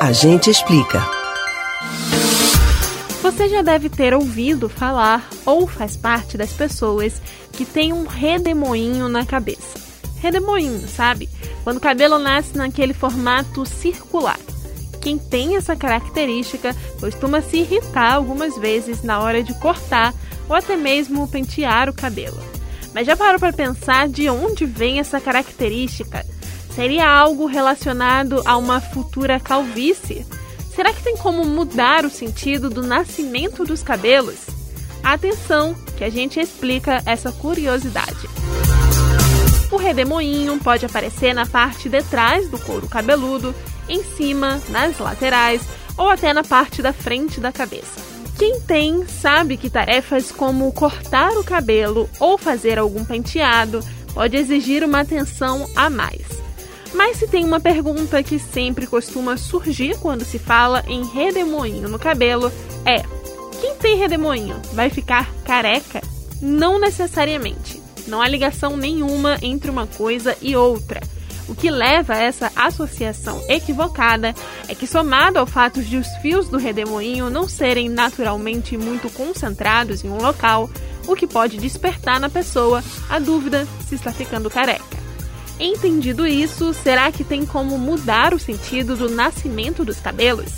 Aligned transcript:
A 0.00 0.12
gente 0.12 0.48
explica. 0.48 1.04
Você 3.20 3.48
já 3.48 3.62
deve 3.62 3.88
ter 3.88 4.14
ouvido 4.14 4.68
falar 4.68 5.28
ou 5.44 5.66
faz 5.66 5.96
parte 5.96 6.38
das 6.38 6.52
pessoas 6.52 7.20
que 7.52 7.64
tem 7.64 7.92
um 7.92 8.06
redemoinho 8.06 9.08
na 9.08 9.26
cabeça. 9.26 9.76
Redemoinho, 10.20 10.86
sabe? 10.86 11.28
Quando 11.64 11.78
o 11.78 11.80
cabelo 11.80 12.16
nasce 12.16 12.56
naquele 12.56 12.94
formato 12.94 13.66
circular. 13.66 14.38
Quem 15.00 15.18
tem 15.18 15.56
essa 15.56 15.74
característica 15.74 16.76
costuma 17.00 17.40
se 17.40 17.56
irritar 17.56 18.14
algumas 18.14 18.56
vezes 18.56 19.02
na 19.02 19.18
hora 19.18 19.42
de 19.42 19.52
cortar 19.54 20.14
ou 20.48 20.54
até 20.54 20.76
mesmo 20.76 21.26
pentear 21.26 21.88
o 21.88 21.94
cabelo. 21.94 22.38
Mas 22.94 23.04
já 23.04 23.16
parou 23.16 23.40
para 23.40 23.52
pensar 23.52 24.08
de 24.08 24.30
onde 24.30 24.64
vem 24.64 25.00
essa 25.00 25.20
característica? 25.20 26.24
Seria 26.74 27.08
algo 27.08 27.46
relacionado 27.46 28.42
a 28.44 28.56
uma 28.56 28.80
futura 28.80 29.40
calvície? 29.40 30.26
Será 30.74 30.92
que 30.92 31.02
tem 31.02 31.16
como 31.16 31.44
mudar 31.44 32.04
o 32.04 32.10
sentido 32.10 32.70
do 32.70 32.82
nascimento 32.82 33.64
dos 33.64 33.82
cabelos? 33.82 34.46
Atenção, 35.02 35.74
que 35.96 36.04
a 36.04 36.10
gente 36.10 36.38
explica 36.38 37.02
essa 37.04 37.32
curiosidade. 37.32 38.28
O 39.70 39.76
redemoinho 39.76 40.58
pode 40.58 40.86
aparecer 40.86 41.34
na 41.34 41.46
parte 41.46 41.88
de 41.88 42.02
trás 42.02 42.48
do 42.48 42.58
couro 42.58 42.88
cabeludo, 42.88 43.54
em 43.88 44.02
cima, 44.02 44.60
nas 44.68 44.98
laterais 44.98 45.62
ou 45.96 46.08
até 46.08 46.32
na 46.32 46.44
parte 46.44 46.80
da 46.80 46.92
frente 46.92 47.40
da 47.40 47.52
cabeça. 47.52 48.00
Quem 48.38 48.60
tem 48.60 49.04
sabe 49.06 49.56
que 49.56 49.68
tarefas 49.68 50.30
como 50.30 50.72
cortar 50.72 51.32
o 51.32 51.42
cabelo 51.42 52.08
ou 52.20 52.38
fazer 52.38 52.78
algum 52.78 53.04
penteado 53.04 53.80
pode 54.14 54.36
exigir 54.36 54.84
uma 54.84 55.00
atenção 55.00 55.68
a 55.74 55.90
mais. 55.90 56.37
Mas 56.94 57.18
se 57.18 57.26
tem 57.26 57.44
uma 57.44 57.60
pergunta 57.60 58.22
que 58.22 58.38
sempre 58.38 58.86
costuma 58.86 59.36
surgir 59.36 59.98
quando 59.98 60.24
se 60.24 60.38
fala 60.38 60.82
em 60.86 61.04
redemoinho 61.04 61.88
no 61.88 61.98
cabelo 61.98 62.50
é: 62.84 63.02
quem 63.60 63.74
tem 63.76 63.98
redemoinho 63.98 64.60
vai 64.72 64.88
ficar 64.88 65.32
careca? 65.44 66.00
Não 66.40 66.78
necessariamente. 66.78 67.82
Não 68.06 68.22
há 68.22 68.28
ligação 68.28 68.76
nenhuma 68.76 69.36
entre 69.42 69.70
uma 69.70 69.86
coisa 69.86 70.36
e 70.40 70.56
outra. 70.56 71.00
O 71.48 71.54
que 71.54 71.70
leva 71.70 72.14
a 72.14 72.18
essa 72.18 72.52
associação 72.54 73.42
equivocada 73.48 74.34
é 74.68 74.74
que, 74.74 74.86
somado 74.86 75.38
ao 75.38 75.46
fato 75.46 75.82
de 75.82 75.96
os 75.96 76.06
fios 76.20 76.48
do 76.48 76.58
redemoinho 76.58 77.30
não 77.30 77.48
serem 77.48 77.88
naturalmente 77.88 78.76
muito 78.76 79.10
concentrados 79.10 80.04
em 80.04 80.10
um 80.10 80.18
local, 80.18 80.70
o 81.06 81.16
que 81.16 81.26
pode 81.26 81.56
despertar 81.56 82.20
na 82.20 82.28
pessoa 82.28 82.84
a 83.08 83.18
dúvida 83.18 83.66
se 83.88 83.94
está 83.94 84.12
ficando 84.12 84.50
careca. 84.50 84.98
Entendido 85.60 86.26
isso, 86.26 86.72
será 86.72 87.10
que 87.10 87.24
tem 87.24 87.44
como 87.44 87.76
mudar 87.76 88.32
o 88.32 88.38
sentido 88.38 88.96
do 88.96 89.10
nascimento 89.10 89.84
dos 89.84 89.98
cabelos? 89.98 90.52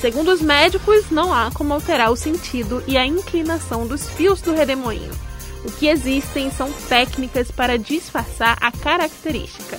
Segundo 0.00 0.28
os 0.32 0.40
médicos, 0.40 1.10
não 1.10 1.32
há 1.32 1.50
como 1.52 1.74
alterar 1.74 2.10
o 2.10 2.16
sentido 2.16 2.82
e 2.86 2.96
a 2.96 3.04
inclinação 3.04 3.86
dos 3.86 4.08
fios 4.08 4.40
do 4.40 4.54
redemoinho. 4.54 5.12
O 5.62 5.70
que 5.70 5.88
existem 5.88 6.50
são 6.50 6.72
técnicas 6.88 7.50
para 7.50 7.78
disfarçar 7.78 8.56
a 8.62 8.72
característica. 8.72 9.78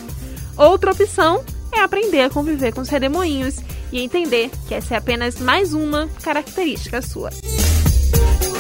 Outra 0.56 0.92
opção 0.92 1.44
é 1.72 1.80
aprender 1.80 2.22
a 2.22 2.30
conviver 2.30 2.72
com 2.72 2.82
os 2.82 2.90
redemoinhos 2.90 3.56
e 3.92 4.00
entender 4.00 4.52
que 4.68 4.76
essa 4.76 4.94
é 4.94 4.98
apenas 4.98 5.40
mais 5.40 5.74
uma 5.74 6.08
característica 6.22 7.02
sua. 7.02 7.32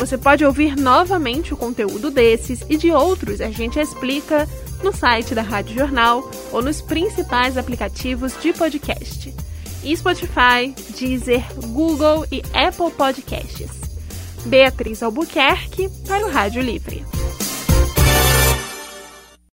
Você 0.01 0.17
pode 0.17 0.43
ouvir 0.43 0.75
novamente 0.75 1.53
o 1.53 1.57
conteúdo 1.57 2.09
desses 2.09 2.65
e 2.67 2.75
de 2.75 2.89
outros 2.89 3.39
a 3.39 3.51
gente 3.51 3.79
explica 3.79 4.49
no 4.83 4.91
site 4.91 5.35
da 5.35 5.43
Rádio 5.43 5.75
Jornal 5.75 6.27
ou 6.51 6.59
nos 6.59 6.81
principais 6.81 7.55
aplicativos 7.55 8.33
de 8.41 8.51
podcast. 8.51 9.31
Spotify, 9.95 10.73
Deezer, 10.97 11.45
Google 11.67 12.25
e 12.31 12.41
Apple 12.51 12.89
Podcasts. 12.97 13.69
Beatriz 14.43 15.03
Albuquerque 15.03 15.87
para 16.07 16.25
o 16.25 16.31
Rádio 16.31 16.63
Livre. 16.63 17.05